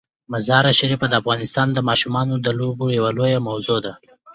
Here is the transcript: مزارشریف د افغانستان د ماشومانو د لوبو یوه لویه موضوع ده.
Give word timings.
مزارشریف 0.33 1.01
د 1.07 1.13
افغانستان 1.21 1.67
د 1.73 1.77
ماشومانو 1.89 2.35
د 2.45 2.47
لوبو 2.59 2.85
یوه 2.97 3.11
لویه 3.17 3.39
موضوع 3.49 3.77
ده. 3.85 3.93